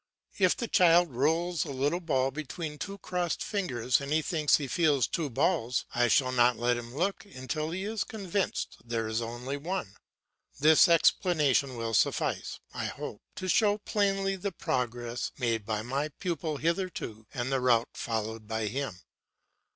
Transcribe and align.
If 0.39 0.57
the 0.57 0.67
child 0.67 1.11
rolls 1.13 1.63
a 1.63 1.69
little 1.71 1.99
ball 1.99 2.31
between 2.31 2.79
two 2.79 2.97
crossed 2.97 3.43
fingers 3.43 4.01
and 4.01 4.25
thinks 4.25 4.55
he 4.55 4.67
feels 4.67 5.05
two 5.05 5.29
balls, 5.29 5.85
I 5.93 6.07
shall 6.07 6.31
not 6.31 6.57
let 6.57 6.75
him 6.75 6.95
look 6.95 7.23
until 7.23 7.69
he 7.69 7.83
is 7.83 8.03
convinced 8.03 8.79
there 8.83 9.07
is 9.07 9.21
only 9.21 9.57
one. 9.57 9.97
This 10.59 10.87
explanation 10.87 11.75
will 11.77 11.93
suffice, 11.93 12.59
I 12.73 12.85
hope, 12.85 13.21
to 13.35 13.47
show 13.47 13.77
plainly 13.77 14.35
the 14.35 14.51
progress 14.51 15.33
made 15.37 15.67
by 15.67 15.83
my 15.83 16.09
pupil 16.09 16.57
hitherto 16.57 17.27
and 17.31 17.51
the 17.51 17.61
route 17.61 17.89
followed 17.95 18.47
by 18.47 18.65
him. 18.65 19.01